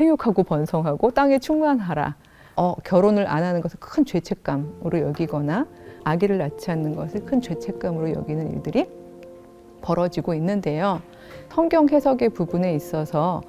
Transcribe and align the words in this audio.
생육하고 0.00 0.44
번성하고 0.44 1.10
땅에 1.10 1.38
충만하라. 1.38 2.16
어, 2.56 2.74
결혼을 2.84 3.26
안 3.28 3.42
하는 3.42 3.60
것을 3.60 3.78
큰 3.80 4.04
죄책감으로 4.04 5.00
여기거나 5.00 5.66
아기를 6.04 6.38
낳지 6.38 6.70
않는 6.70 6.96
것을 6.96 7.24
큰 7.24 7.40
죄책감으로 7.40 8.12
여기는 8.12 8.52
일들이 8.54 8.88
벌어지고 9.82 10.34
있는데요. 10.34 11.00
성경 11.50 11.88
해석의 11.88 12.30
부분에 12.30 12.74
있어서 12.74 13.42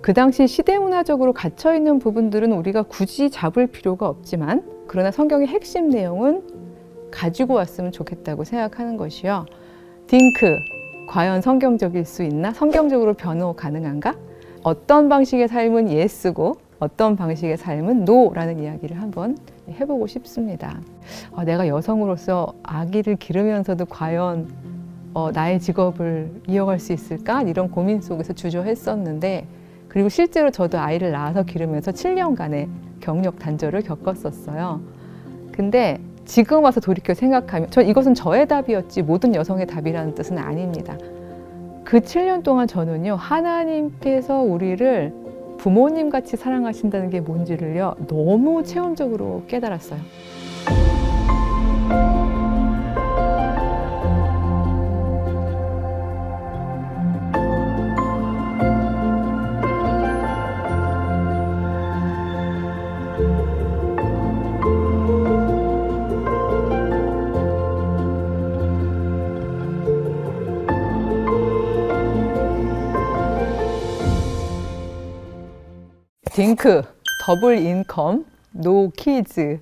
그 0.00 0.14
당시 0.14 0.46
시대 0.46 0.78
문화적으로 0.78 1.32
갇혀 1.32 1.74
있는 1.74 1.98
부분들은 1.98 2.52
우리가 2.52 2.82
굳이 2.82 3.30
잡을 3.30 3.66
필요가 3.66 4.08
없지만 4.08 4.64
그러나 4.86 5.10
성경의 5.10 5.48
핵심 5.48 5.90
내용은 5.90 6.42
가지고 7.10 7.54
왔으면 7.54 7.92
좋겠다고 7.92 8.44
생각하는 8.44 8.96
것이요. 8.96 9.46
딩크, 10.06 10.56
과연 11.08 11.42
성경적일 11.42 12.04
수 12.04 12.22
있나? 12.22 12.52
성경적으로 12.52 13.14
변호 13.14 13.54
가능한가? 13.54 14.27
어떤 14.68 15.08
방식의 15.08 15.48
삶은 15.48 15.90
예스고 15.90 16.58
어떤 16.78 17.16
방식의 17.16 17.56
삶은 17.56 18.04
노라는 18.04 18.62
이야기를 18.62 19.00
한번 19.00 19.38
해보고 19.66 20.06
싶습니다. 20.08 20.78
어, 21.32 21.42
내가 21.42 21.66
여성으로서 21.68 22.52
아기를 22.64 23.16
기르면서도 23.16 23.86
과연 23.86 24.46
어, 25.14 25.30
나의 25.30 25.58
직업을 25.58 26.42
이어갈 26.46 26.78
수 26.80 26.92
있을까? 26.92 27.40
이런 27.44 27.70
고민 27.70 28.02
속에서 28.02 28.34
주저했었는데 28.34 29.46
그리고 29.88 30.10
실제로 30.10 30.50
저도 30.50 30.78
아이를 30.78 31.12
낳아서 31.12 31.44
기르면서 31.44 31.90
7년간의 31.90 32.68
경력 33.00 33.38
단절을 33.38 33.80
겪었었어요. 33.80 34.82
근데 35.50 35.98
지금 36.26 36.62
와서 36.62 36.78
돌이켜 36.78 37.14
생각하면 37.14 37.70
저 37.70 37.80
이것은 37.80 38.12
저의 38.12 38.46
답이었지 38.46 39.00
모든 39.00 39.34
여성의 39.34 39.66
답이라는 39.66 40.14
뜻은 40.14 40.36
아닙니다. 40.36 40.98
그 41.88 42.00
7년 42.00 42.42
동안 42.42 42.66
저는요 42.66 43.16
하나님께서 43.16 44.42
우리를 44.42 45.10
부모님 45.56 46.10
같이 46.10 46.36
사랑하신다는 46.36 47.08
게 47.08 47.20
뭔지를요 47.20 47.94
너무 48.06 48.62
체험적으로 48.62 49.44
깨달았어요. 49.46 49.98
딩크, 76.38 76.82
double 77.24 77.58
income, 77.58 78.24
no 78.52 78.92
kids. 78.96 79.58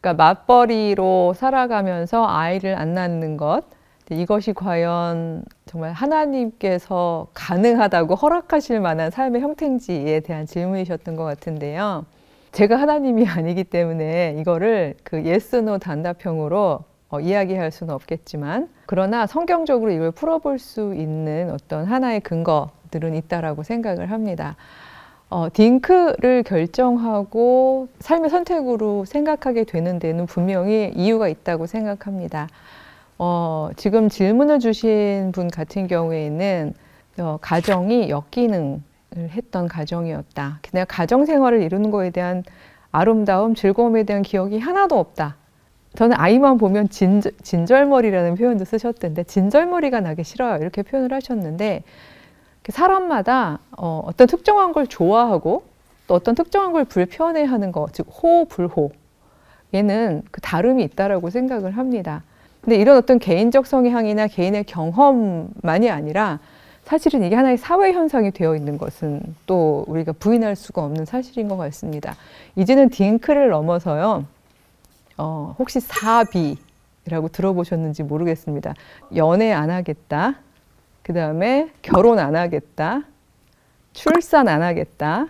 그러니까 0.00 0.14
맞벌이로 0.14 1.34
살아가면서 1.36 2.26
아이를 2.26 2.76
안 2.76 2.94
낳는 2.94 3.36
것. 3.36 3.62
이것이 4.10 4.52
과연 4.52 5.44
정말 5.64 5.92
하나님께서 5.92 7.28
가능하다고 7.34 8.16
허락하실 8.16 8.80
만한 8.80 9.12
삶의 9.12 9.42
형태인지에 9.42 10.18
대한 10.18 10.44
질문이셨던 10.44 11.14
것 11.14 11.22
같은데요. 11.22 12.04
제가 12.50 12.74
하나님이 12.74 13.24
아니기 13.30 13.62
때문에 13.62 14.34
이거를 14.40 14.96
그 15.04 15.22
yes 15.22 15.54
no 15.54 15.78
단답형으로 15.78 16.80
어, 17.10 17.20
이야기할 17.20 17.70
수는 17.70 17.94
없겠지만 17.94 18.68
그러나 18.86 19.28
성경적으로 19.28 19.92
이걸 19.92 20.10
풀어볼 20.10 20.58
수 20.58 20.96
있는 20.96 21.52
어떤 21.52 21.84
하나의 21.84 22.18
근거들은 22.22 23.14
있다라고 23.14 23.62
생각을 23.62 24.10
합니다. 24.10 24.56
어, 25.32 25.48
딩크를 25.50 26.42
결정하고 26.42 27.88
삶의 28.00 28.28
선택으로 28.28 29.06
생각하게 29.06 29.64
되는 29.64 29.98
데는 29.98 30.26
분명히 30.26 30.92
이유가 30.94 31.26
있다고 31.26 31.64
생각합니다. 31.64 32.48
어, 33.16 33.70
지금 33.76 34.10
질문을 34.10 34.60
주신 34.60 35.32
분 35.32 35.48
같은 35.48 35.86
경우에는 35.86 36.74
어, 37.20 37.38
가정이 37.40 38.10
역기능을 38.10 38.80
했던 39.30 39.68
가정이었다. 39.68 40.60
내가 40.70 40.84
가정 40.84 41.24
생활을 41.24 41.62
이루는 41.62 41.90
거에 41.90 42.10
대한 42.10 42.44
아름다움, 42.90 43.54
즐거움에 43.54 44.02
대한 44.02 44.20
기억이 44.20 44.58
하나도 44.58 44.98
없다. 44.98 45.36
저는 45.96 46.14
아이만 46.18 46.58
보면 46.58 46.90
진, 46.90 47.22
진절머리라는 47.42 48.34
표현도 48.34 48.66
쓰셨던데 48.66 49.24
진절머리가 49.24 50.00
나기 50.00 50.24
싫어요. 50.24 50.58
이렇게 50.60 50.82
표현을 50.82 51.14
하셨는데 51.14 51.84
사람마다 52.68 53.58
어, 53.76 54.02
어떤 54.06 54.26
특정한 54.26 54.72
걸 54.72 54.86
좋아하고 54.86 55.64
또 56.06 56.14
어떤 56.14 56.34
특정한 56.34 56.72
걸 56.72 56.84
불편해하는 56.84 57.72
것, 57.72 57.92
즉 57.92 58.06
호불호 58.22 58.90
얘는 59.74 60.22
그 60.30 60.40
다름이 60.40 60.82
있다라고 60.84 61.30
생각을 61.30 61.76
합니다. 61.76 62.22
근데 62.60 62.76
이런 62.76 62.96
어떤 62.96 63.18
개인적 63.18 63.66
성향이나 63.66 64.28
개인의 64.28 64.64
경험만이 64.64 65.90
아니라 65.90 66.38
사실은 66.84 67.22
이게 67.24 67.34
하나의 67.34 67.56
사회 67.58 67.92
현상이 67.92 68.30
되어 68.32 68.54
있는 68.54 68.76
것은 68.78 69.22
또 69.46 69.84
우리가 69.86 70.12
부인할 70.12 70.56
수가 70.56 70.84
없는 70.84 71.04
사실인 71.04 71.48
것 71.48 71.56
같습니다. 71.56 72.16
이제는 72.56 72.90
딩크를 72.90 73.50
넘어서요. 73.50 74.24
어, 75.18 75.56
혹시 75.58 75.80
사비라고 75.80 77.28
들어보셨는지 77.32 78.02
모르겠습니다. 78.02 78.74
연애 79.16 79.52
안 79.52 79.70
하겠다. 79.70 80.36
그 81.02 81.12
다음에 81.12 81.70
결혼 81.82 82.18
안 82.18 82.36
하겠다. 82.36 83.02
출산 83.92 84.48
안 84.48 84.62
하겠다. 84.62 85.26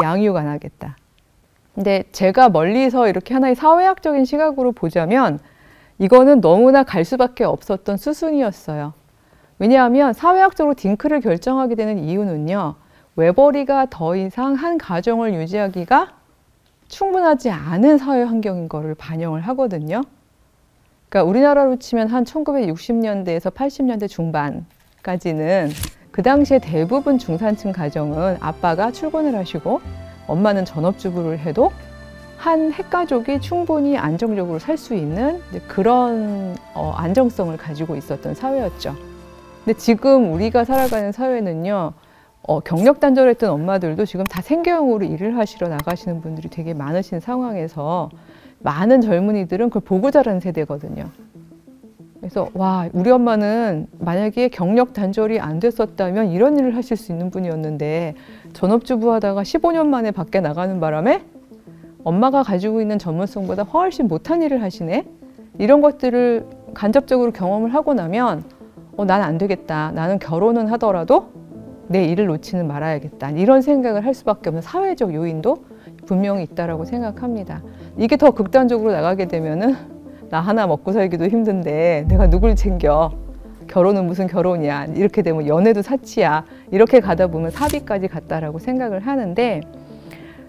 양육 0.00 0.36
안 0.36 0.46
하겠다. 0.46 0.96
근데 1.74 2.04
제가 2.12 2.48
멀리서 2.48 3.08
이렇게 3.08 3.34
하나의 3.34 3.54
사회학적인 3.54 4.24
시각으로 4.24 4.72
보자면 4.72 5.38
이거는 5.98 6.40
너무나 6.40 6.82
갈 6.82 7.04
수밖에 7.04 7.44
없었던 7.44 7.96
수순이었어요. 7.96 8.94
왜냐하면 9.58 10.12
사회학적으로 10.12 10.74
딩크를 10.74 11.20
결정하게 11.20 11.74
되는 11.74 11.98
이유는요. 11.98 12.76
외벌이가 13.16 13.88
더 13.90 14.14
이상 14.14 14.54
한 14.54 14.78
가정을 14.78 15.34
유지하기가 15.34 16.12
충분하지 16.86 17.50
않은 17.50 17.98
사회 17.98 18.22
환경인 18.22 18.68
것을 18.68 18.94
반영을 18.94 19.40
하거든요. 19.48 20.02
그러니까 21.08 21.28
우리나라로 21.28 21.76
치면 21.76 22.08
한 22.08 22.24
1960년대에서 22.24 23.52
80년대 23.52 24.08
중반 24.08 24.66
까지는 25.02 25.70
그 26.10 26.22
당시에 26.22 26.58
대부분 26.58 27.18
중산층 27.18 27.72
가정은 27.72 28.36
아빠가 28.40 28.90
출근을 28.90 29.36
하시고 29.36 29.80
엄마는 30.26 30.64
전업주부를 30.64 31.38
해도 31.38 31.70
한 32.36 32.72
핵가족이 32.72 33.40
충분히 33.40 33.96
안정적으로 33.96 34.58
살 34.58 34.76
수 34.78 34.94
있는 34.94 35.40
그런 35.66 36.56
어, 36.74 36.92
안정성을 36.96 37.56
가지고 37.56 37.96
있었던 37.96 38.34
사회였죠. 38.34 38.94
근데 39.64 39.76
지금 39.78 40.32
우리가 40.32 40.64
살아가는 40.64 41.10
사회는요, 41.12 41.92
어, 42.42 42.60
경력 42.60 43.00
단절했던 43.00 43.50
엄마들도 43.50 44.04
지금 44.06 44.24
다 44.24 44.40
생계형으로 44.40 45.04
일을 45.04 45.36
하시러 45.36 45.68
나가시는 45.68 46.20
분들이 46.20 46.48
되게 46.48 46.74
많으신 46.74 47.20
상황에서 47.20 48.10
많은 48.60 49.00
젊은이들은 49.00 49.68
그걸 49.70 49.82
보고 49.82 50.10
자란 50.10 50.40
세대거든요. 50.40 51.06
그래서 52.20 52.48
와 52.54 52.88
우리 52.92 53.10
엄마는 53.10 53.86
만약에 54.00 54.48
경력 54.48 54.92
단절이 54.92 55.38
안 55.40 55.60
됐었다면 55.60 56.30
이런 56.30 56.58
일을 56.58 56.74
하실 56.76 56.96
수 56.96 57.12
있는 57.12 57.30
분이었는데 57.30 58.14
전업주부 58.52 59.12
하다가 59.12 59.42
15년 59.42 59.86
만에 59.86 60.10
밖에 60.10 60.40
나가는 60.40 60.80
바람에 60.80 61.22
엄마가 62.04 62.42
가지고 62.42 62.80
있는 62.80 62.98
전문성보다 62.98 63.64
훨씬 63.64 64.08
못한 64.08 64.42
일을 64.42 64.62
하시네? 64.62 65.04
이런 65.58 65.80
것들을 65.80 66.46
간접적으로 66.74 67.32
경험을 67.32 67.74
하고 67.74 67.94
나면 67.94 68.44
어, 68.96 69.04
난 69.04 69.22
안 69.22 69.38
되겠다. 69.38 69.92
나는 69.92 70.18
결혼은 70.18 70.66
하더라도 70.68 71.28
내 71.86 72.04
일을 72.04 72.26
놓치는 72.26 72.66
말아야겠다. 72.66 73.30
이런 73.30 73.62
생각을 73.62 74.04
할 74.04 74.12
수밖에 74.12 74.50
없는 74.50 74.60
사회적 74.62 75.14
요인도 75.14 75.64
분명히 76.04 76.42
있다라고 76.44 76.84
생각합니다. 76.84 77.62
이게 77.96 78.16
더 78.16 78.32
극단적으로 78.32 78.92
나가게 78.92 79.26
되면은 79.26 79.76
나 80.30 80.40
하나 80.40 80.66
먹고 80.66 80.92
살기도 80.92 81.26
힘든데 81.26 82.04
내가 82.08 82.28
누굴 82.28 82.54
챙겨? 82.54 83.12
결혼은 83.66 84.06
무슨 84.06 84.26
결혼이야? 84.26 84.86
이렇게 84.94 85.22
되면 85.22 85.46
연애도 85.46 85.82
사치야. 85.82 86.44
이렇게 86.70 87.00
가다 87.00 87.28
보면 87.28 87.50
사비까지 87.50 88.08
갔다라고 88.08 88.58
생각을 88.58 89.00
하는데 89.00 89.60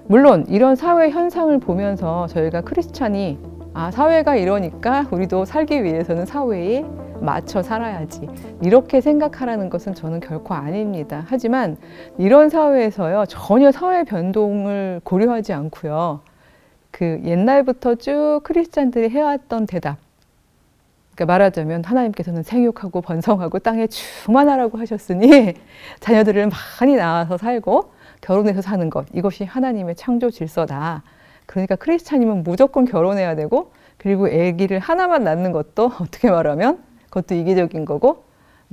물론 0.07 0.45
이런 0.47 0.75
사회 0.75 1.09
현상을 1.09 1.57
보면서 1.59 2.27
저희가 2.27 2.61
크리스찬이 2.61 3.37
아 3.73 3.91
사회가 3.91 4.35
이러니까 4.35 5.05
우리도 5.11 5.45
살기 5.45 5.83
위해서는 5.83 6.25
사회에 6.25 6.83
맞춰 7.21 7.61
살아야지. 7.61 8.27
이렇게 8.61 9.01
생각하라는 9.01 9.69
것은 9.69 9.93
저는 9.93 10.19
결코 10.21 10.53
아닙니다. 10.53 11.25
하지만 11.27 11.77
이런 12.17 12.49
사회에서요 12.49 13.25
전혀 13.27 13.71
사회 13.71 14.03
변동을 14.03 15.01
고려하지 15.03 15.53
않고요 15.53 16.21
그 16.91 17.21
옛날부터 17.23 17.95
쭉 17.95 18.41
크리스찬들이 18.43 19.09
해왔던 19.09 19.65
대답. 19.65 19.97
그러니까 21.15 21.33
말하자면 21.33 21.83
하나님께서는 21.83 22.43
생육하고 22.43 23.01
번성하고 23.01 23.59
땅에 23.59 23.87
충만하라고 23.87 24.77
하셨으니 24.77 25.53
자녀들을 25.99 26.49
많이 26.79 26.95
낳아서 26.95 27.37
살고 27.37 27.91
결혼해서 28.21 28.61
사는 28.61 28.89
것 28.89 29.05
이것이 29.13 29.43
하나님의 29.43 29.95
창조 29.95 30.29
질서다. 30.29 31.03
그러니까 31.45 31.75
크리스찬이면 31.75 32.43
무조건 32.43 32.85
결혼해야 32.85 33.35
되고 33.35 33.71
그리고 33.97 34.27
아기를 34.27 34.79
하나만 34.79 35.23
낳는 35.23 35.51
것도 35.51 35.91
어떻게 35.99 36.29
말하면 36.29 36.79
그것도 37.05 37.35
이기적인 37.35 37.85
거고 37.85 38.23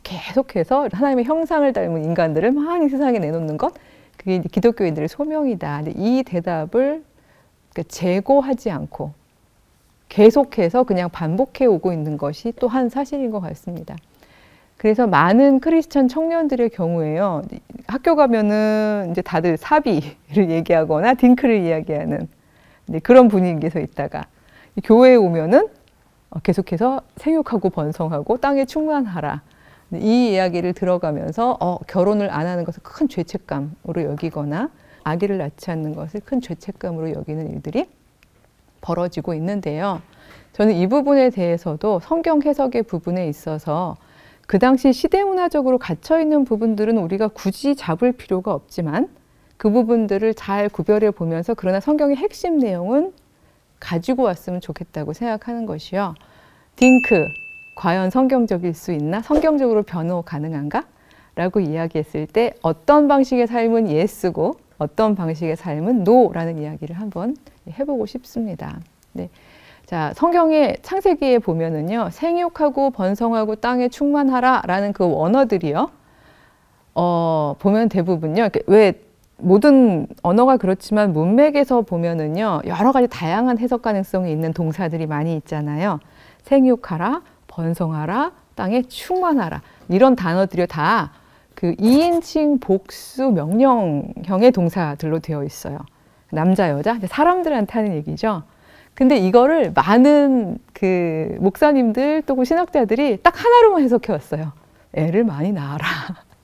계속해서 0.04 0.88
하나님의 0.92 1.24
형상을 1.24 1.72
닮은 1.72 2.04
인간들을 2.04 2.52
많이 2.52 2.88
세상에 2.88 3.18
내놓는 3.18 3.56
것 3.56 3.74
그게 4.16 4.40
기독교인들의 4.40 5.08
소명이다. 5.08 5.82
이 5.96 6.22
대답을 6.24 7.02
그러니까 7.76 7.82
재고하지 7.88 8.70
않고 8.70 9.12
계속해서 10.08 10.84
그냥 10.84 11.10
반복해 11.10 11.66
오고 11.66 11.92
있는 11.92 12.16
것이 12.16 12.54
또한 12.58 12.88
사실인 12.88 13.30
것 13.30 13.40
같습니다. 13.40 13.94
그래서 14.78 15.06
많은 15.06 15.60
크리스천 15.60 16.08
청년들의 16.08 16.70
경우에요. 16.70 17.42
학교 17.86 18.16
가면은 18.16 19.08
이제 19.10 19.20
다들 19.20 19.56
사비를 19.58 20.16
얘기하거나 20.50 21.14
딩크를 21.14 21.60
이야기하는 21.60 22.28
그런 23.02 23.28
분위기에서 23.28 23.80
있다가 23.80 24.26
교회에 24.84 25.16
오면은 25.16 25.68
계속해서 26.42 27.02
생육하고 27.16 27.70
번성하고 27.70 28.38
땅에 28.38 28.64
충만하라. 28.64 29.42
이 29.94 30.32
이야기를 30.32 30.72
들어가면서 30.72 31.56
어, 31.60 31.78
결혼을 31.86 32.30
안 32.30 32.46
하는 32.46 32.64
것을 32.64 32.82
큰 32.82 33.08
죄책감으로 33.08 34.02
여기거나 34.02 34.70
아기를 35.06 35.38
낳지 35.38 35.70
않는 35.70 35.94
것을 35.94 36.20
큰 36.24 36.40
죄책감으로 36.40 37.12
여기는 37.12 37.52
일들이 37.52 37.88
벌어지고 38.80 39.34
있는데요. 39.34 40.02
저는 40.52 40.74
이 40.74 40.88
부분에 40.88 41.30
대해서도 41.30 42.00
성경 42.00 42.42
해석의 42.42 42.82
부분에 42.82 43.28
있어서 43.28 43.96
그 44.48 44.58
당시 44.58 44.92
시대 44.92 45.22
문화적으로 45.22 45.78
갇혀 45.78 46.20
있는 46.20 46.44
부분들은 46.44 46.98
우리가 46.98 47.28
굳이 47.28 47.76
잡을 47.76 48.12
필요가 48.12 48.52
없지만 48.52 49.08
그 49.56 49.70
부분들을 49.70 50.34
잘 50.34 50.68
구별해 50.68 51.12
보면서 51.12 51.54
그러나 51.54 51.78
성경의 51.78 52.16
핵심 52.16 52.58
내용은 52.58 53.12
가지고 53.78 54.24
왔으면 54.24 54.60
좋겠다고 54.60 55.12
생각하는 55.12 55.66
것이요. 55.66 56.14
딩크, 56.74 57.26
과연 57.76 58.10
성경적일 58.10 58.74
수 58.74 58.92
있나? 58.92 59.22
성경적으로 59.22 59.82
변호 59.84 60.22
가능한가? 60.22 60.84
라고 61.36 61.60
이야기했을 61.60 62.26
때 62.26 62.54
어떤 62.62 63.08
방식의 63.08 63.46
삶은 63.46 63.88
예스고 63.90 64.65
어떤 64.78 65.14
방식의 65.14 65.56
삶은 65.56 66.04
노라는 66.04 66.58
이야기를 66.58 66.96
한번 66.98 67.36
해보고 67.68 68.06
싶습니다. 68.06 68.78
네. 69.12 69.30
자, 69.86 70.12
성경의 70.16 70.78
창세기에 70.82 71.38
보면은요, 71.38 72.08
생육하고 72.10 72.90
번성하고 72.90 73.56
땅에 73.56 73.88
충만하라 73.88 74.62
라는 74.66 74.92
그 74.92 75.08
원어들이요, 75.08 75.90
어, 76.94 77.54
보면 77.58 77.88
대부분요, 77.88 78.48
왜 78.66 78.94
모든 79.38 80.08
언어가 80.22 80.56
그렇지만 80.56 81.12
문맥에서 81.12 81.82
보면은요, 81.82 82.62
여러 82.66 82.90
가지 82.90 83.06
다양한 83.06 83.58
해석 83.58 83.82
가능성이 83.82 84.32
있는 84.32 84.52
동사들이 84.52 85.06
많이 85.06 85.36
있잖아요. 85.36 86.00
생육하라, 86.42 87.22
번성하라, 87.46 88.32
땅에 88.56 88.82
충만하라. 88.82 89.62
이런 89.88 90.16
단어들이 90.16 90.66
다 90.66 91.12
그 91.56 91.74
2인칭 91.74 92.60
복수 92.60 93.30
명령형의 93.30 94.52
동사들로 94.52 95.18
되어 95.20 95.42
있어요. 95.42 95.78
남자, 96.30 96.70
여자, 96.70 96.98
사람들한테 97.04 97.72
하는 97.72 97.94
얘기죠. 97.96 98.42
근데 98.94 99.16
이거를 99.16 99.72
많은 99.74 100.58
그 100.74 101.36
목사님들 101.40 102.22
또는 102.22 102.44
신학자들이 102.44 103.18
딱 103.22 103.42
하나로만 103.42 103.82
해석해 103.82 104.12
왔어요. 104.12 104.52
애를 104.92 105.24
많이 105.24 105.50
낳아라. 105.52 105.86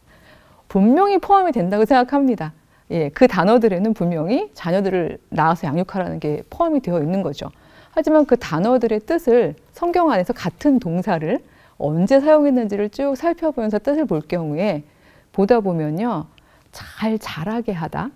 분명히 0.69 1.19
포함이 1.19 1.53
된다고 1.53 1.85
생각합니다. 1.85 2.55
예, 2.91 3.11
그 3.11 3.27
단어들에는 3.27 3.93
분명히 3.95 4.51
자녀들을 4.55 5.19
낳아서 5.29 5.67
양육하라는 5.67 6.21
게 6.21 6.43
포함이 6.49 6.81
되어 6.81 7.01
있는 7.01 7.23
거죠. 7.23 7.51
하지만 7.91 8.25
그 8.25 8.39
단어들의 8.39 9.01
뜻을 9.01 9.57
성경 9.73 10.11
안에서 10.11 10.33
같은 10.33 10.79
동사를 10.79 11.39
언제 11.77 12.21
사용했는지를 12.21 12.89
쭉 12.91 13.15
살펴보면서 13.15 13.79
뜻을 13.79 14.07
볼 14.07 14.23
경우에 14.23 14.85
보다 15.33 15.61
보면요. 15.61 16.27
잘 16.71 17.19
자라게 17.19 17.73
하다. 17.73 18.11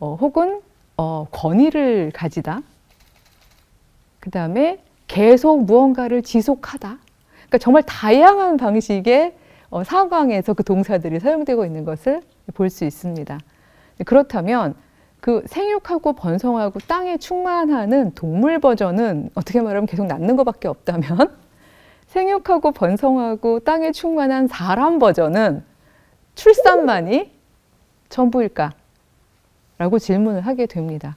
어, 0.00 0.16
혹은 0.20 0.60
어, 0.96 1.26
권위를 1.30 2.10
가지다. 2.14 2.60
그 4.20 4.30
다음에 4.30 4.78
계속 5.06 5.64
무언가를 5.64 6.22
지속하다. 6.22 6.98
그러니까 7.34 7.58
정말 7.58 7.82
다양한 7.82 8.56
방식의 8.56 9.36
어, 9.70 9.84
상황에서 9.84 10.54
그 10.54 10.62
동사들이 10.64 11.20
사용되고 11.20 11.64
있는 11.64 11.84
것을 11.84 12.22
볼 12.54 12.68
수 12.70 12.84
있습니다. 12.84 13.38
그렇다면 14.04 14.74
그 15.20 15.42
생육하고 15.46 16.14
번성하고 16.14 16.80
땅에 16.80 17.16
충만하는 17.16 18.12
동물 18.14 18.58
버전은 18.58 19.30
어떻게 19.34 19.60
말하면 19.60 19.86
계속 19.86 20.06
낳는 20.06 20.34
것밖에 20.36 20.66
없다면 20.68 21.36
생육하고 22.12 22.72
번성하고 22.72 23.60
땅에 23.60 23.90
충만한 23.90 24.46
사람 24.46 24.98
버전은 24.98 25.64
출산만이 26.34 27.32
전부일까? 28.10 28.72
라고 29.78 29.98
질문을 29.98 30.42
하게 30.42 30.66
됩니다. 30.66 31.16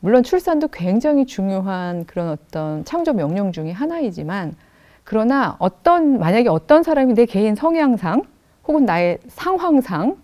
물론 0.00 0.22
출산도 0.22 0.68
굉장히 0.68 1.26
중요한 1.26 2.06
그런 2.06 2.30
어떤 2.30 2.86
창조 2.86 3.12
명령 3.12 3.52
중의 3.52 3.74
하나이지만 3.74 4.56
그러나 5.04 5.56
어떤 5.58 6.18
만약에 6.18 6.48
어떤 6.48 6.82
사람이 6.82 7.12
내 7.12 7.26
개인 7.26 7.54
성향상 7.54 8.22
혹은 8.66 8.86
나의 8.86 9.18
상황상 9.28 10.16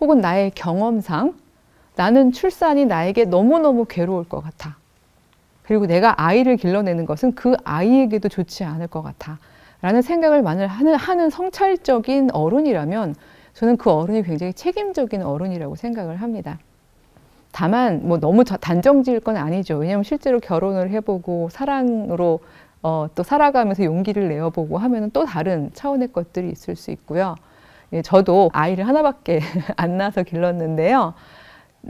혹은 0.00 0.20
나의 0.20 0.52
경험상 0.54 1.34
나는 1.96 2.32
출산이 2.32 2.86
나에게 2.86 3.26
너무너무 3.26 3.84
괴로울 3.84 4.26
것 4.26 4.40
같아. 4.40 4.76
그리고 5.64 5.84
내가 5.84 6.14
아이를 6.16 6.56
길러내는 6.56 7.04
것은 7.04 7.34
그 7.34 7.54
아이에게도 7.62 8.30
좋지 8.30 8.64
않을 8.64 8.86
것 8.86 9.02
같아. 9.02 9.38
라는 9.82 10.02
생각을 10.02 10.42
만일 10.42 10.66
하는, 10.66 10.94
하는 10.94 11.30
성찰적인 11.30 12.30
어른이라면 12.32 13.14
저는 13.54 13.76
그 13.76 13.90
어른이 13.90 14.22
굉장히 14.22 14.52
책임적인 14.52 15.22
어른이라고 15.22 15.76
생각을 15.76 16.16
합니다. 16.16 16.58
다만 17.52 18.00
뭐 18.04 18.18
너무 18.18 18.44
단정 18.44 19.02
지을 19.02 19.20
건 19.20 19.36
아니죠. 19.36 19.76
왜냐하면 19.76 20.04
실제로 20.04 20.38
결혼을 20.38 20.90
해보고 20.90 21.48
사랑으로 21.50 22.40
어, 22.82 23.08
또 23.14 23.22
살아가면서 23.22 23.84
용기를 23.84 24.28
내어보고 24.28 24.78
하면 24.78 25.10
또 25.10 25.24
다른 25.24 25.70
차원의 25.74 26.12
것들이 26.12 26.50
있을 26.50 26.76
수 26.76 26.90
있고요. 26.92 27.34
예, 27.92 28.02
저도 28.02 28.50
아이를 28.52 28.86
하나밖에 28.86 29.40
안 29.76 29.96
낳아서 29.98 30.22
길렀는데요. 30.22 31.14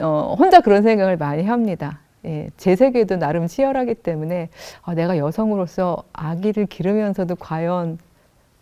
어, 0.01 0.37
혼자 0.39 0.61
그런 0.61 0.83
생각을 0.83 1.17
많이 1.17 1.45
합니다. 1.45 2.01
예, 2.27 2.51
제 2.57 2.77
세계도 2.77 3.17
나름 3.17 3.47
치열하기 3.47 3.95
때문에 3.97 4.51
어, 4.83 4.95
내가 4.95 5.17
여성으로서 5.17 6.05
아기를 6.13 6.67
기르면서도 6.67 7.37
과연 7.37 7.99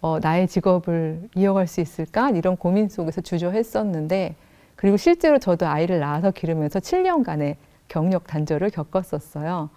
어, 0.01 0.19
나의 0.21 0.47
직업을 0.47 1.29
이어갈 1.35 1.67
수 1.67 1.81
있을까? 1.81 2.31
이런 2.31 2.57
고민 2.57 2.89
속에서 2.89 3.21
주저했었는데 3.21 4.37
그리고 4.77 4.97
실제로 4.97 5.39
저도 5.39 5.67
아이를 5.67 5.99
낳아서 5.99 6.31
기르면서 6.31 6.79
7년간의 6.79 7.57
경력 7.89 8.27
단절을 8.29 8.71
겪었었어요. 8.71 9.71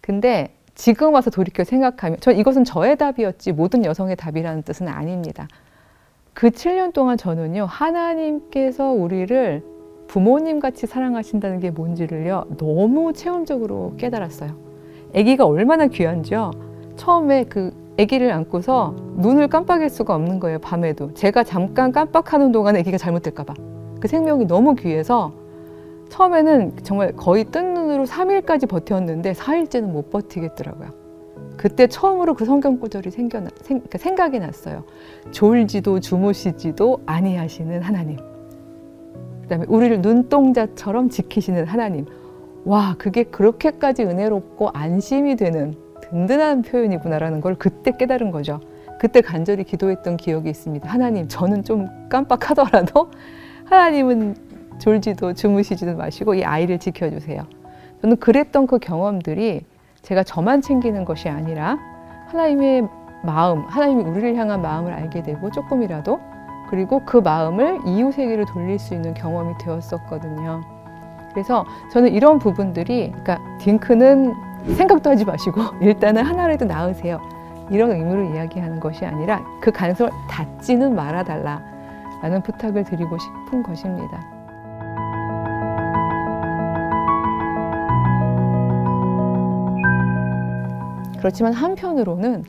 근데 0.00 0.54
지금 0.74 1.12
와서 1.12 1.28
돌이켜 1.30 1.62
생각하면 1.62 2.16
저 2.20 2.32
이것은 2.32 2.64
저의 2.64 2.96
답이었지 2.96 3.52
모든 3.52 3.84
여성의 3.84 4.16
답이라는 4.16 4.62
뜻은 4.62 4.88
아닙니다. 4.88 5.46
그 6.32 6.48
7년 6.48 6.94
동안 6.94 7.18
저는요 7.18 7.66
하나님께서 7.66 8.90
우리를 8.90 9.62
부모님 10.10 10.58
같이 10.58 10.88
사랑하신다는 10.88 11.60
게 11.60 11.70
뭔지를요 11.70 12.46
너무 12.58 13.12
체험적으로 13.12 13.94
깨달았어요. 13.96 14.50
아기가 15.14 15.46
얼마나 15.46 15.86
귀한지요. 15.86 16.50
처음에 16.96 17.44
그 17.44 17.72
아기를 17.96 18.32
안고서 18.32 18.96
눈을 19.18 19.46
깜빡일 19.46 19.88
수가 19.88 20.16
없는 20.16 20.40
거예요 20.40 20.58
밤에도. 20.58 21.14
제가 21.14 21.44
잠깐 21.44 21.92
깜빡하는 21.92 22.50
동안 22.50 22.74
아기가 22.74 22.98
잘못될까봐. 22.98 23.54
그 24.00 24.08
생명이 24.08 24.48
너무 24.48 24.74
귀해서 24.74 25.32
처음에는 26.08 26.78
정말 26.82 27.12
거의 27.12 27.44
뜬 27.44 27.74
눈으로 27.74 28.04
3일까지 28.04 28.68
버텼는데 28.68 29.30
4일째는 29.30 29.92
못 29.92 30.10
버티겠더라고요. 30.10 30.88
그때 31.56 31.86
처음으로 31.86 32.34
그 32.34 32.44
성경 32.44 32.80
구절이 32.80 33.12
생겨 33.12 33.38
생, 33.62 33.78
그러니까 33.78 33.98
생각이 33.98 34.40
났어요. 34.40 34.82
졸지도 35.30 36.00
주무시지도 36.00 37.02
아니하시는 37.06 37.80
하나님. 37.80 38.29
그다음에 39.50 39.66
우리를 39.68 40.00
눈동자처럼 40.00 41.08
지키시는 41.10 41.66
하나님. 41.66 42.06
와, 42.64 42.94
그게 42.98 43.24
그렇게까지 43.24 44.04
은혜롭고 44.04 44.70
안심이 44.72 45.34
되는 45.34 45.74
든든한 46.02 46.62
표현이구나라는 46.62 47.40
걸 47.40 47.56
그때 47.56 47.90
깨달은 47.96 48.30
거죠. 48.30 48.60
그때 49.00 49.20
간절히 49.20 49.64
기도했던 49.64 50.18
기억이 50.18 50.48
있습니다. 50.48 50.88
하나님, 50.88 51.26
저는 51.26 51.64
좀 51.64 51.88
깜빡하더라도 52.08 53.10
하나님은 53.64 54.36
졸지도 54.78 55.34
주무시지도 55.34 55.96
마시고 55.96 56.34
이 56.34 56.44
아이를 56.44 56.78
지켜주세요. 56.78 57.44
저는 58.02 58.18
그랬던 58.18 58.68
그 58.68 58.78
경험들이 58.78 59.62
제가 60.02 60.22
저만 60.22 60.62
챙기는 60.62 61.04
것이 61.04 61.28
아니라 61.28 61.76
하나님의 62.28 62.88
마음, 63.24 63.62
하나님이 63.62 64.04
우리를 64.04 64.36
향한 64.36 64.62
마음을 64.62 64.92
알게 64.92 65.22
되고 65.22 65.50
조금이라도 65.50 66.20
그리고 66.70 67.02
그 67.04 67.16
마음을 67.16 67.80
이웃에게로 67.84 68.46
돌릴 68.46 68.78
수 68.78 68.94
있는 68.94 69.12
경험이 69.12 69.58
되었었거든요. 69.58 70.62
그래서 71.32 71.66
저는 71.92 72.12
이런 72.12 72.38
부분들이, 72.38 73.10
그러니까 73.10 73.38
딩크는 73.58 74.32
생각도 74.76 75.10
하지 75.10 75.24
마시고 75.24 75.60
일단은 75.82 76.22
하나라도 76.22 76.64
낳으세요. 76.66 77.20
이런 77.70 77.90
의미로 77.90 78.22
이야기하는 78.34 78.80
것이 78.80 79.04
아니라 79.04 79.40
그 79.60 79.70
가능성을 79.70 80.12
닫지는 80.28 80.94
말아달라 80.94 81.60
라는 82.22 82.42
부탁을 82.42 82.84
드리고 82.84 83.16
싶은 83.18 83.62
것입니다. 83.62 84.20
그렇지만 91.18 91.52
한편으로는 91.52 92.44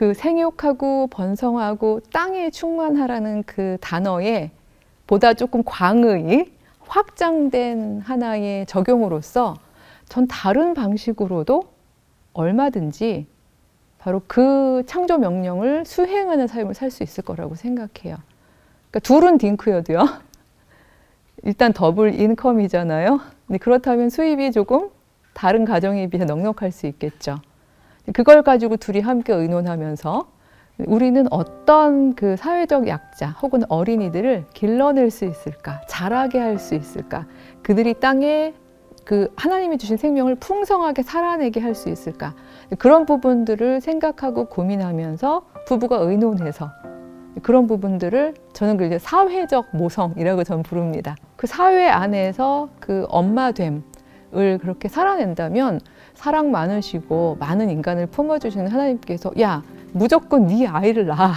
그 0.00 0.14
생육하고 0.14 1.08
번성하고 1.08 2.00
땅에 2.10 2.48
충만하라는 2.48 3.42
그 3.42 3.76
단어에 3.82 4.50
보다 5.06 5.34
조금 5.34 5.62
광의 5.62 6.50
확장된 6.80 8.00
하나의 8.00 8.64
적용으로서 8.64 9.58
전 10.08 10.26
다른 10.26 10.72
방식으로도 10.72 11.64
얼마든지 12.32 13.26
바로 13.98 14.22
그 14.26 14.84
창조 14.86 15.18
명령을 15.18 15.84
수행하는 15.84 16.46
삶을 16.46 16.72
살 16.72 16.90
수 16.90 17.02
있을 17.02 17.22
거라고 17.22 17.54
생각해요. 17.54 18.16
그러니까 18.90 19.00
둘은 19.02 19.36
딩크여도요. 19.36 19.98
일단 21.44 21.74
더블 21.74 22.18
인컴이잖아요. 22.18 23.20
그렇다면 23.60 24.08
수입이 24.08 24.52
조금 24.52 24.88
다른 25.34 25.66
가정에 25.66 26.06
비해 26.08 26.24
넉넉할 26.24 26.72
수 26.72 26.86
있겠죠. 26.86 27.42
그걸 28.12 28.42
가지고 28.42 28.76
둘이 28.76 29.00
함께 29.00 29.32
의논하면서 29.32 30.26
우리는 30.86 31.26
어떤 31.30 32.14
그 32.14 32.36
사회적 32.36 32.88
약자 32.88 33.28
혹은 33.42 33.62
어린이들을 33.68 34.46
길러낼 34.54 35.10
수 35.10 35.26
있을까? 35.26 35.82
자라게 35.88 36.38
할 36.38 36.58
수 36.58 36.74
있을까? 36.74 37.26
그들이 37.62 37.94
땅에 37.94 38.54
그 39.04 39.32
하나님이 39.36 39.76
주신 39.78 39.96
생명을 39.96 40.36
풍성하게 40.36 41.02
살아내게 41.02 41.60
할 41.60 41.74
수 41.74 41.88
있을까? 41.88 42.34
그런 42.78 43.04
부분들을 43.04 43.80
생각하고 43.80 44.46
고민하면서 44.46 45.42
부부가 45.66 45.96
의논해서 45.98 46.70
그런 47.42 47.66
부분들을 47.66 48.34
저는 48.52 48.76
그 48.76 48.98
사회적 48.98 49.76
모성이라고 49.76 50.44
저는 50.44 50.62
부릅니다. 50.62 51.16
그 51.36 51.46
사회 51.46 51.88
안에서 51.88 52.68
그 52.80 53.06
엄마됨 53.08 53.82
을 54.32 54.58
그렇게 54.58 54.88
살아낸다면 54.88 55.80
사랑 56.14 56.52
많으시고 56.52 57.38
많은 57.40 57.68
인간을 57.68 58.06
품어주시는 58.06 58.68
하나님께서 58.68 59.32
야 59.40 59.64
무조건 59.92 60.46
네 60.46 60.68
아이를 60.68 61.06
낳아 61.06 61.32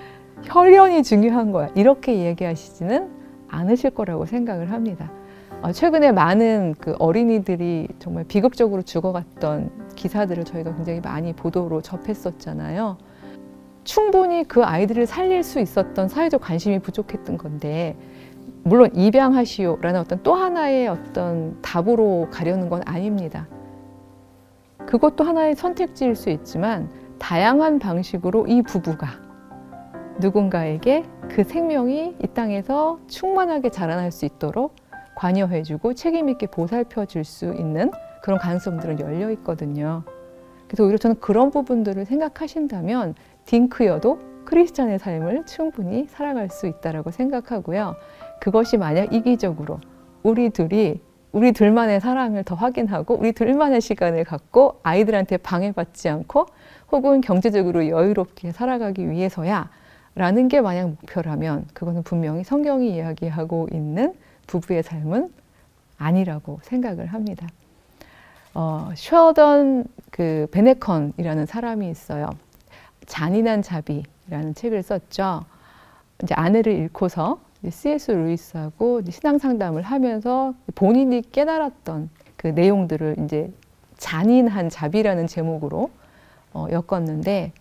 혈연이 0.44 1.02
중요한 1.02 1.52
거야 1.52 1.68
이렇게 1.74 2.24
얘기하시지는 2.24 3.10
않으실 3.48 3.90
거라고 3.90 4.24
생각을 4.24 4.72
합니다. 4.72 5.10
어, 5.60 5.72
최근에 5.72 6.12
많은 6.12 6.74
그 6.78 6.94
어린이들이 6.98 7.88
정말 7.98 8.24
비극적으로 8.24 8.80
죽어갔던 8.80 9.70
기사들을 9.94 10.44
저희가 10.44 10.74
굉장히 10.74 11.00
많이 11.00 11.34
보도로 11.34 11.82
접했었잖아요. 11.82 12.96
충분히 13.84 14.44
그 14.44 14.64
아이들을 14.64 15.06
살릴 15.06 15.42
수 15.42 15.60
있었던 15.60 16.08
사회적 16.08 16.40
관심이 16.40 16.78
부족했던 16.78 17.36
건데 17.36 17.96
물론 18.62 18.90
입양하시오라는 18.94 20.00
어떤 20.00 20.22
또 20.22 20.34
하나의 20.34 20.88
어떤 20.88 21.60
답으로 21.62 22.28
가려는 22.30 22.68
건 22.68 22.82
아닙니다. 22.84 23.48
그것도 24.86 25.24
하나의 25.24 25.54
선택지일 25.54 26.14
수 26.14 26.30
있지만 26.30 26.90
다양한 27.18 27.78
방식으로 27.78 28.46
이 28.46 28.62
부부가 28.62 29.08
누군가에게 30.18 31.04
그 31.30 31.44
생명이 31.44 32.16
이 32.22 32.26
땅에서 32.28 32.98
충만하게 33.08 33.70
자라날 33.70 34.10
수 34.10 34.24
있도록 34.26 34.74
관여해주고 35.16 35.94
책임있게 35.94 36.46
보살펴 36.46 37.04
줄 37.06 37.24
수 37.24 37.46
있는 37.54 37.90
그런 38.22 38.38
가능성들은 38.38 39.00
열려 39.00 39.30
있거든요. 39.32 40.02
그래서 40.66 40.84
오히려 40.84 40.98
저는 40.98 41.20
그런 41.20 41.50
부분들을 41.50 42.04
생각하신다면 42.04 43.14
딩크여도 43.44 44.18
크리스찬의 44.44 44.98
삶을 44.98 45.46
충분히 45.46 46.06
살아갈 46.08 46.50
수 46.50 46.66
있다라고 46.66 47.10
생각하고요. 47.10 47.94
그것이 48.40 48.76
만약 48.76 49.12
이기적으로 49.12 49.80
우리 50.22 50.50
둘이 50.50 51.00
우리 51.32 51.52
둘만의 51.52 52.00
사랑을 52.00 52.42
더 52.42 52.56
확인하고 52.56 53.14
우리 53.14 53.32
둘만의 53.32 53.80
시간을 53.80 54.24
갖고 54.24 54.80
아이들한테 54.82 55.36
방해받지 55.36 56.08
않고 56.08 56.46
혹은 56.90 57.20
경제적으로 57.20 57.88
여유롭게 57.88 58.50
살아가기 58.50 59.08
위해서야 59.08 59.70
라는 60.16 60.48
게 60.48 60.60
만약 60.60 60.88
목표라면 60.88 61.68
그거는 61.72 62.02
분명히 62.02 62.42
성경이 62.42 62.94
이야기하고 62.96 63.68
있는 63.72 64.14
부부의 64.48 64.82
삶은 64.82 65.32
아니라고 65.98 66.58
생각을 66.62 67.06
합니다. 67.06 67.46
어, 68.54 68.90
셔던 68.96 69.84
그 70.10 70.48
베네컨이라는 70.50 71.46
사람이 71.46 71.88
있어요. 71.88 72.30
잔인한 73.06 73.62
자비라는 73.62 74.54
책을 74.54 74.82
썼죠. 74.82 75.44
이제 76.22 76.34
아내를 76.34 76.72
잃고서 76.72 77.38
C.S. 77.68 78.12
루이스하고 78.12 79.02
신앙 79.10 79.38
상담을 79.38 79.82
하면서 79.82 80.54
본인이 80.74 81.22
깨달았던 81.30 82.08
그 82.36 82.48
내용들을 82.48 83.16
이제 83.24 83.52
잔인한 83.98 84.70
자비라는 84.70 85.26
제목으로 85.26 85.90
어, 86.52 86.66
엮었는데 86.70 87.52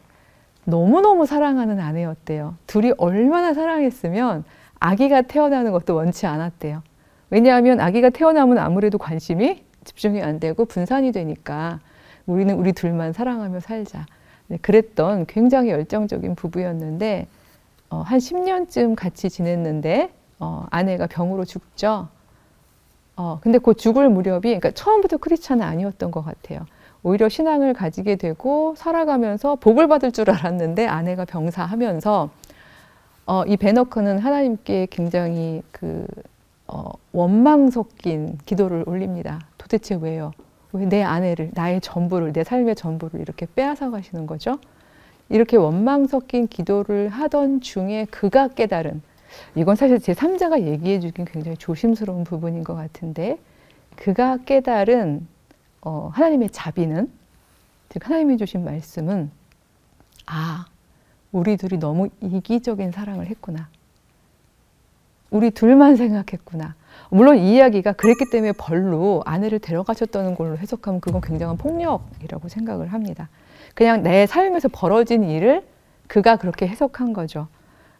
너무너무 0.63 1.25
사랑하는 1.25 1.79
아내였대요. 1.79 2.55
둘이 2.65 2.93
얼마나 2.97 3.53
사랑했으면 3.53 4.45
아기가 4.79 5.23
태어나는 5.23 5.71
것도 5.71 5.95
원치 5.95 6.25
않았대요. 6.25 6.81
왜냐하면 7.29 7.79
아기가 7.79 8.09
태어나면 8.09 8.57
아무래도 8.57 8.97
관심이 8.97 9.63
집중이 9.83 10.21
안 10.21 10.39
되고 10.39 10.65
분산이 10.65 11.11
되니까 11.11 11.79
우리는 12.25 12.55
우리 12.55 12.71
둘만 12.73 13.13
사랑하며 13.13 13.59
살자. 13.59 14.05
네, 14.47 14.57
그랬던 14.61 15.25
굉장히 15.27 15.69
열정적인 15.69 16.35
부부였는데 16.35 17.27
어, 17.89 17.97
한 18.01 18.19
10년쯤 18.19 18.95
같이 18.95 19.29
지냈는데 19.29 20.11
어, 20.39 20.65
아내가 20.69 21.07
병으로 21.07 21.45
죽죠. 21.45 22.07
어, 23.15 23.39
근데 23.41 23.57
그 23.57 23.73
죽을 23.73 24.09
무렵이 24.09 24.41
그러니까 24.41 24.71
처음부터 24.71 25.17
크리스찬은 25.17 25.65
아니었던 25.65 26.11
것 26.11 26.23
같아요. 26.23 26.65
오히려 27.03 27.29
신앙을 27.29 27.73
가지게 27.73 28.15
되고 28.17 28.73
살아가면서 28.77 29.55
복을 29.55 29.87
받을 29.87 30.11
줄 30.11 30.29
알았는데 30.29 30.85
아내가 30.87 31.25
병사하면서 31.25 32.29
어, 33.25 33.43
이 33.45 33.57
베너크는 33.57 34.19
하나님께 34.19 34.87
굉장히 34.89 35.61
그 35.71 36.05
어, 36.67 36.91
원망 37.11 37.69
섞인 37.71 38.37
기도를 38.45 38.83
올립니다. 38.87 39.39
도대체 39.57 39.95
왜요? 39.95 40.31
왜 40.71 40.85
내 40.85 41.01
아내를 41.01 41.49
나의 41.55 41.81
전부를 41.81 42.31
내 42.31 42.43
삶의 42.43 42.75
전부를 42.75 43.19
이렇게 43.21 43.47
빼앗아 43.55 43.89
가시는 43.89 44.27
거죠? 44.27 44.59
이렇게 45.29 45.57
원망 45.57 46.07
섞인 46.07 46.47
기도를 46.47 47.09
하던 47.09 47.61
중에 47.61 48.05
그가 48.05 48.49
깨달은 48.49 49.01
이건 49.55 49.75
사실 49.75 49.99
제 49.99 50.13
3자가 50.13 50.63
얘기해 50.63 50.99
주긴 50.99 51.25
굉장히 51.25 51.55
조심스러운 51.57 52.23
부분인 52.23 52.63
것 52.63 52.75
같은데 52.75 53.37
그가 53.95 54.37
깨달은 54.37 55.27
어, 55.81 56.09
하나님의 56.13 56.49
자비는 56.49 57.11
즉 57.89 58.05
하나님이 58.05 58.37
주신 58.37 58.63
말씀은 58.63 59.31
아 60.25 60.65
우리 61.31 61.57
둘이 61.57 61.79
너무 61.79 62.09
이기적인 62.21 62.91
사랑을 62.91 63.27
했구나. 63.27 63.69
우리 65.29 65.51
둘만 65.51 65.95
생각했구나 65.95 66.75
물론 67.09 67.37
이 67.37 67.55
이야기가 67.55 67.93
그랬기 67.93 68.25
때문에 68.31 68.53
벌로 68.53 69.21
아내를 69.25 69.59
데려가셨다는 69.59 70.35
걸로 70.35 70.57
해석하면 70.57 71.01
그건 71.01 71.21
굉장한 71.21 71.57
폭력이라고 71.57 72.47
생각을 72.47 72.93
합니다. 72.93 73.29
그냥 73.73 74.03
내 74.03 74.25
삶에서 74.25 74.69
벌어진 74.69 75.23
일을 75.23 75.63
그가 76.07 76.37
그렇게 76.37 76.67
해석한 76.67 77.13
거죠. 77.13 77.47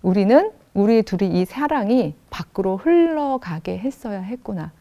우리는 0.02 0.52
우리 0.74 1.04
둘이 1.04 1.42
이 1.42 1.46
사랑이 1.46 2.16
밖으로 2.30 2.78
흘러가게 2.78 3.78
했어야 3.78 4.22
했구나. 4.22 4.72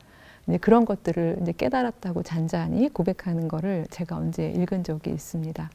이제 0.47 0.59
그런 0.59 0.85
것들을 0.85 1.39
이제 1.43 1.53
깨달았다고 1.53 2.23
잔잔히 2.23 2.89
고백하는 2.89 3.49
거를 3.49 3.87
제가 3.91 4.17
언제 4.17 4.51
읽은 4.51 4.85
적이 4.85 5.11
있습니다. 5.11 5.71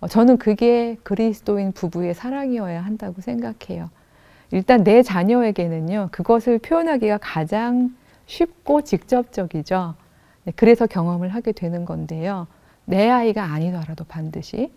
어, 0.00 0.08
저는 0.08 0.38
그게 0.38 0.96
그리스도인 1.02 1.72
부부의 1.72 2.14
사랑이어야 2.14 2.80
한다고 2.80 3.20
생각해요. 3.20 3.90
일단 4.54 4.84
내 4.84 5.02
자녀에게는요, 5.02 6.10
그것을 6.12 6.60
표현하기가 6.60 7.18
가장 7.20 7.92
쉽고 8.26 8.82
직접적이죠. 8.82 9.94
네, 10.44 10.52
그래서 10.54 10.86
경험을 10.86 11.30
하게 11.30 11.50
되는 11.50 11.84
건데요. 11.84 12.46
내 12.84 13.10
아이가 13.10 13.42
아니더라도 13.42 14.04
반드시 14.04 14.70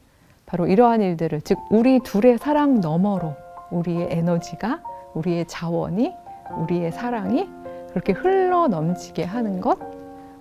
바로 0.48 0.66
이러한 0.66 1.04
일들을 1.04 1.42
즉 1.42 1.60
우리 1.70 2.00
둘의 2.00 2.40
사랑 2.40 2.82
너머로 2.82 3.36
우리의 3.70 4.08
에너지가 4.10 4.82
우리의 5.14 5.46
자원이 5.46 6.12
우리의 6.58 6.92
사랑이 6.92 7.48
그렇게 7.92 8.14
흘러 8.14 8.68
넘치게 8.68 9.26
하는 9.26 9.62
것 9.62 9.78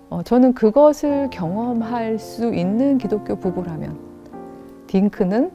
어, 0.09 0.23
저는 0.23 0.55
그것을 0.55 1.29
경험할 1.29 2.17
수 2.17 2.55
있는 2.55 2.97
기독교 2.97 3.35
부부라면 3.35 3.99
딩크는 4.87 5.51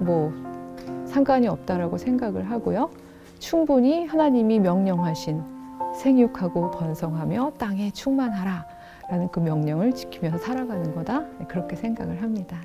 뭐 0.00 0.47
상관이 1.18 1.48
없다라고 1.48 1.98
생각을 1.98 2.48
하고요. 2.48 2.90
충분히 3.40 4.06
하나님이 4.06 4.60
명령하신 4.60 5.42
생육하고 5.96 6.70
번성하며 6.70 7.54
땅에 7.58 7.90
충만하라 7.90 8.64
라는 9.10 9.28
그 9.32 9.40
명령을 9.40 9.96
지키면서 9.96 10.38
살아가는 10.38 10.94
거다. 10.94 11.24
그렇게 11.48 11.74
생각을 11.74 12.22
합니다. 12.22 12.60